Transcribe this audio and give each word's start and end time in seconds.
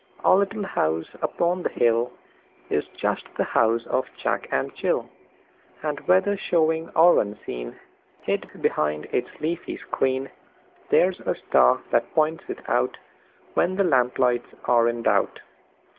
Our 0.25 0.37
little 0.37 0.63
house 0.65 1.05
upon 1.21 1.61
the 1.61 1.69
hillIs 1.69 2.85
just 2.97 3.25
the 3.37 3.43
house 3.43 3.85
of 3.85 4.07
Jack 4.17 4.47
and 4.51 4.73
Jill, 4.75 5.07
And 5.83 5.99
whether 6.07 6.35
showing 6.35 6.89
or 6.95 7.21
unseen, 7.21 7.75
Hid 8.23 8.49
behind 8.63 9.05
its 9.11 9.29
leafy 9.39 9.77
screen; 9.77 10.31
There's 10.89 11.19
a 11.19 11.35
star 11.35 11.81
that 11.91 12.11
points 12.15 12.45
it 12.47 12.63
outWhen 12.65 13.77
the 13.77 13.83
lamp 13.83 14.17
lights 14.17 14.47
are 14.65 14.87
in 14.89 15.03
doubt. 15.03 15.39